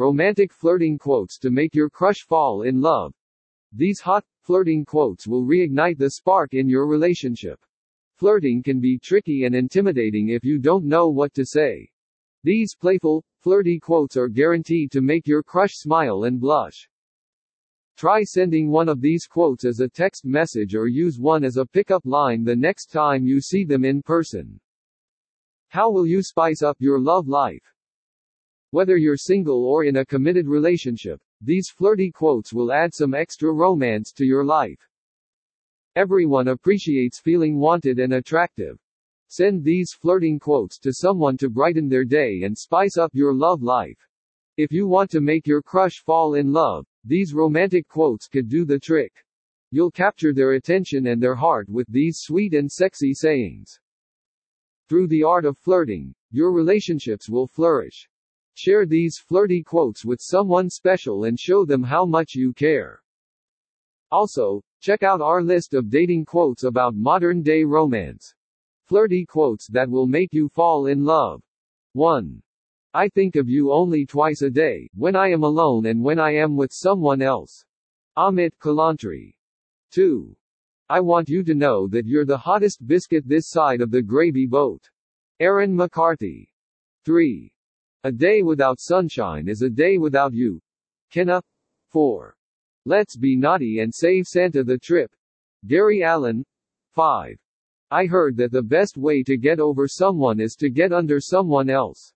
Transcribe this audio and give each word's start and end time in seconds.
Romantic 0.00 0.50
flirting 0.50 0.96
quotes 0.96 1.38
to 1.40 1.50
make 1.50 1.74
your 1.74 1.90
crush 1.90 2.22
fall 2.26 2.62
in 2.62 2.80
love. 2.80 3.12
These 3.70 4.00
hot, 4.00 4.24
flirting 4.40 4.82
quotes 4.82 5.28
will 5.28 5.44
reignite 5.44 5.98
the 5.98 6.12
spark 6.12 6.54
in 6.54 6.70
your 6.70 6.86
relationship. 6.86 7.60
Flirting 8.16 8.62
can 8.62 8.80
be 8.80 8.98
tricky 8.98 9.44
and 9.44 9.54
intimidating 9.54 10.30
if 10.30 10.42
you 10.42 10.58
don't 10.58 10.86
know 10.86 11.08
what 11.08 11.34
to 11.34 11.44
say. 11.44 11.86
These 12.44 12.74
playful, 12.74 13.22
flirty 13.42 13.78
quotes 13.78 14.16
are 14.16 14.28
guaranteed 14.28 14.90
to 14.92 15.02
make 15.02 15.26
your 15.26 15.42
crush 15.42 15.74
smile 15.74 16.24
and 16.24 16.40
blush. 16.40 16.88
Try 17.98 18.22
sending 18.22 18.70
one 18.70 18.88
of 18.88 19.02
these 19.02 19.26
quotes 19.26 19.66
as 19.66 19.80
a 19.80 19.88
text 19.90 20.24
message 20.24 20.74
or 20.74 20.86
use 20.86 21.18
one 21.18 21.44
as 21.44 21.58
a 21.58 21.66
pickup 21.66 22.06
line 22.06 22.42
the 22.42 22.56
next 22.56 22.86
time 22.86 23.26
you 23.26 23.38
see 23.38 23.66
them 23.66 23.84
in 23.84 24.00
person. 24.00 24.58
How 25.68 25.90
will 25.90 26.06
you 26.06 26.22
spice 26.22 26.62
up 26.62 26.78
your 26.80 26.98
love 26.98 27.28
life? 27.28 27.74
Whether 28.72 28.96
you're 28.96 29.16
single 29.16 29.64
or 29.64 29.84
in 29.84 29.96
a 29.96 30.04
committed 30.06 30.46
relationship, 30.46 31.20
these 31.40 31.70
flirty 31.70 32.12
quotes 32.12 32.52
will 32.52 32.72
add 32.72 32.94
some 32.94 33.14
extra 33.14 33.52
romance 33.52 34.12
to 34.12 34.24
your 34.24 34.44
life. 34.44 34.78
Everyone 35.96 36.48
appreciates 36.48 37.18
feeling 37.18 37.58
wanted 37.58 37.98
and 37.98 38.14
attractive. 38.14 38.78
Send 39.26 39.64
these 39.64 39.92
flirting 39.92 40.38
quotes 40.38 40.78
to 40.80 40.92
someone 40.92 41.36
to 41.38 41.50
brighten 41.50 41.88
their 41.88 42.04
day 42.04 42.42
and 42.44 42.56
spice 42.56 42.96
up 42.96 43.10
your 43.12 43.34
love 43.34 43.60
life. 43.60 43.98
If 44.56 44.70
you 44.70 44.86
want 44.86 45.10
to 45.12 45.20
make 45.20 45.48
your 45.48 45.62
crush 45.62 46.02
fall 46.04 46.34
in 46.34 46.52
love, 46.52 46.86
these 47.04 47.34
romantic 47.34 47.88
quotes 47.88 48.28
could 48.28 48.48
do 48.48 48.64
the 48.64 48.78
trick. 48.78 49.12
You'll 49.72 49.90
capture 49.90 50.32
their 50.32 50.52
attention 50.52 51.06
and 51.06 51.20
their 51.20 51.34
heart 51.34 51.68
with 51.68 51.86
these 51.88 52.18
sweet 52.20 52.54
and 52.54 52.70
sexy 52.70 53.14
sayings. 53.14 53.80
Through 54.88 55.06
the 55.06 55.22
art 55.22 55.44
of 55.44 55.56
flirting, 55.58 56.14
your 56.30 56.52
relationships 56.52 57.28
will 57.28 57.46
flourish. 57.46 58.09
Share 58.62 58.84
these 58.84 59.16
flirty 59.16 59.62
quotes 59.62 60.04
with 60.04 60.20
someone 60.20 60.68
special 60.68 61.24
and 61.24 61.40
show 61.40 61.64
them 61.64 61.82
how 61.82 62.04
much 62.04 62.34
you 62.34 62.52
care. 62.52 63.02
Also, 64.10 64.60
check 64.82 65.02
out 65.02 65.22
our 65.22 65.42
list 65.42 65.72
of 65.72 65.88
dating 65.88 66.26
quotes 66.26 66.64
about 66.64 66.94
modern 66.94 67.40
day 67.40 67.64
romance. 67.64 68.34
Flirty 68.84 69.24
quotes 69.24 69.66
that 69.68 69.88
will 69.88 70.06
make 70.06 70.34
you 70.34 70.46
fall 70.46 70.88
in 70.88 71.06
love. 71.06 71.40
1. 71.94 72.42
I 72.92 73.08
think 73.08 73.34
of 73.36 73.48
you 73.48 73.72
only 73.72 74.04
twice 74.04 74.42
a 74.42 74.50
day, 74.50 74.90
when 74.94 75.16
I 75.16 75.30
am 75.30 75.42
alone 75.42 75.86
and 75.86 76.04
when 76.04 76.18
I 76.18 76.34
am 76.34 76.54
with 76.54 76.70
someone 76.70 77.22
else. 77.22 77.64
Amit 78.18 78.52
Kalantri. 78.60 79.32
2. 79.92 80.36
I 80.90 81.00
want 81.00 81.30
you 81.30 81.42
to 81.44 81.54
know 81.54 81.88
that 81.88 82.04
you're 82.04 82.26
the 82.26 82.36
hottest 82.36 82.86
biscuit 82.86 83.26
this 83.26 83.48
side 83.48 83.80
of 83.80 83.90
the 83.90 84.02
gravy 84.02 84.46
boat. 84.46 84.86
Aaron 85.40 85.74
McCarthy. 85.74 86.52
3. 87.06 87.50
A 88.02 88.10
day 88.10 88.42
without 88.42 88.80
sunshine 88.80 89.46
is 89.46 89.60
a 89.60 89.68
day 89.68 89.98
without 89.98 90.32
you. 90.32 90.58
Kenna. 91.10 91.42
4. 91.90 92.34
Let's 92.86 93.14
be 93.14 93.36
naughty 93.36 93.80
and 93.80 93.94
save 93.94 94.24
Santa 94.26 94.64
the 94.64 94.78
trip. 94.78 95.14
Gary 95.66 96.02
Allen. 96.02 96.42
5. 96.92 97.36
I 97.90 98.06
heard 98.06 98.38
that 98.38 98.52
the 98.52 98.62
best 98.62 98.96
way 98.96 99.22
to 99.24 99.36
get 99.36 99.60
over 99.60 99.86
someone 99.86 100.40
is 100.40 100.54
to 100.60 100.70
get 100.70 100.94
under 100.94 101.20
someone 101.20 101.68
else. 101.68 102.14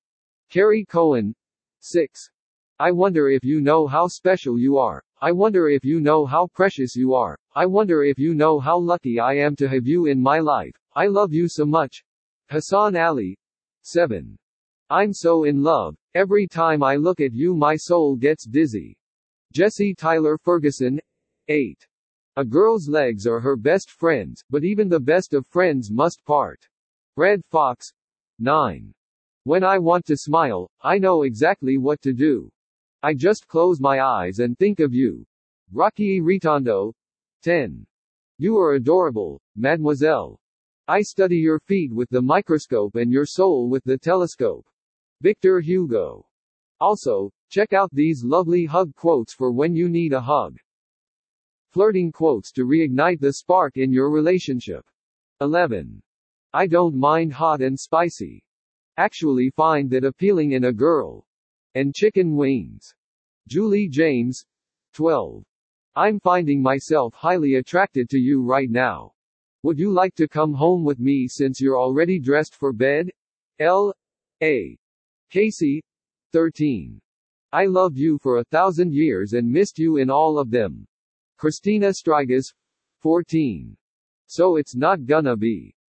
Carrie 0.49 0.87
Cohen. 0.87 1.35
6. 1.81 2.31
I 2.79 2.91
wonder 2.91 3.29
if 3.29 3.45
you 3.45 3.61
know 3.61 3.87
how 3.87 4.07
special 4.07 4.59
you 4.59 4.79
are. 4.79 5.05
I 5.21 5.33
wonder 5.33 5.69
if 5.69 5.85
you 5.85 6.01
know 6.01 6.25
how 6.25 6.47
precious 6.47 6.97
you 6.97 7.13
are. 7.13 7.39
I 7.55 7.67
wonder 7.67 8.05
if 8.05 8.19
you 8.19 8.35
know 8.35 8.59
how 8.59 8.79
lucky 8.79 9.21
I 9.21 9.35
am 9.35 9.55
to 9.57 9.69
have 9.69 9.87
you 9.87 10.07
in 10.07 10.19
my 10.19 10.39
life. 10.39 10.75
I 10.95 11.09
love 11.09 11.35
you 11.35 11.47
so 11.47 11.67
much. 11.67 12.03
Hassan 12.49 12.97
Ali. 12.97 13.37
7. 13.83 14.39
I'm 14.95 15.13
so 15.13 15.43
in 15.43 15.61
love. 15.61 15.97
Every 16.15 16.47
time 16.47 16.81
I 16.85 16.95
look 16.95 17.21
at 17.21 17.35
you 17.35 17.57
my 17.57 17.75
soul 17.75 18.15
gets 18.15 18.47
dizzy. 18.47 18.97
Jesse 19.53 19.93
Tyler 19.93 20.39
Ferguson. 20.39 21.01
8. 21.49 21.85
A 22.37 22.45
girl's 22.45 22.89
legs 22.89 23.27
are 23.27 23.41
her 23.41 23.57
best 23.57 23.91
friends, 23.91 24.45
but 24.51 24.63
even 24.63 24.89
the 24.89 25.01
best 25.01 25.35
of 25.35 25.49
friends 25.49 25.91
must 25.91 26.25
part. 26.25 26.65
Redd 27.17 27.43
Foxx. 27.51 27.93
9. 28.39 28.95
When 29.43 29.65
I 29.65 29.79
want 29.79 30.07
to 30.07 30.17
smile, 30.17 30.71
I 30.81 30.99
know 30.99 31.25
exactly 31.25 31.77
what 31.77 32.01
to 32.03 32.13
do. 32.13 32.49
I 33.03 33.15
just 33.15 33.49
close 33.49 33.81
my 33.81 34.01
eyes 34.01 34.39
and 34.39 34.57
think 34.57 34.79
of 34.79 34.95
you. 34.95 35.27
Rocky 35.73 36.21
Ritondo. 36.21 36.95
10. 37.43 37.85
You 38.39 38.59
are 38.59 38.75
adorable, 38.75 39.41
mademoiselle. 39.57 40.39
I 40.87 41.03
study 41.03 41.39
your 41.39 41.59
feet 41.59 41.93
with 41.93 42.09
the 42.11 42.23
microscope 42.23 42.95
and 42.95 43.11
your 43.11 43.27
soul 43.27 43.69
with 43.69 43.83
the 43.83 43.99
telescope. 43.99 44.65
Victor 45.25 45.61
Hugo. 45.61 46.27
Also, 46.81 47.31
check 47.49 47.73
out 47.73 47.89
these 47.95 48.23
lovely 48.23 48.67
hug 48.67 48.95
quotes 48.95 49.33
for 49.33 49.53
when 49.53 49.75
you 49.75 49.89
need 49.89 50.13
a 50.13 50.21
hug. 50.21 50.59
Flirting 51.71 52.13
quotes 52.13 52.53
to 52.53 52.67
reignite 52.67 53.21
the 53.21 53.33
spark 53.33 53.79
in 53.79 53.91
your 53.91 54.11
relationship. 54.11 54.85
11. 55.41 56.03
I 56.53 56.67
don't 56.67 56.95
mind 56.95 57.33
hot 57.33 57.63
and 57.63 57.81
spicy 57.81 58.45
actually 58.99 59.49
find 59.49 59.89
that 59.91 60.05
appealing 60.05 60.53
in 60.53 60.65
a 60.65 60.73
girl. 60.75 61.27
And 61.75 61.95
chicken 61.95 62.37
wings. 62.37 62.95
Julie 63.49 63.89
James. 63.89 64.45
12. 64.93 65.43
I'm 65.97 66.21
finding 66.21 66.61
myself 66.61 67.15
highly 67.15 67.55
attracted 67.55 68.11
to 68.11 68.19
you 68.19 68.43
right 68.43 68.69
now. 68.69 69.15
Would 69.63 69.79
you 69.79 69.91
like 69.91 70.15
to 70.17 70.29
come 70.29 70.53
home 70.53 70.85
with 70.85 71.01
me 71.01 71.29
since 71.29 71.63
you're 71.63 71.81
already 71.81 72.19
dressed 72.19 72.55
for 72.55 72.75
bed? 72.75 73.11
L. 73.59 73.95
A. 74.43 74.77
Casey. 75.35 75.83
13. 76.33 77.01
I 77.51 77.67
loved 77.67 77.99
you 77.99 78.21
for 78.23 78.39
a 78.39 78.45
thousand 78.45 78.95
years 78.95 79.33
and 79.33 79.51
missed 79.51 79.81
you 79.81 79.97
in 79.97 80.09
all 80.09 80.39
of 80.39 80.49
them. 80.49 80.87
Christina 81.39 81.89
Strigas. 81.89 82.55
14. 83.01 83.77
So 84.29 84.55
it's 84.55 84.77
not 84.77 85.07
gonna 85.07 85.37
be. 85.37 85.75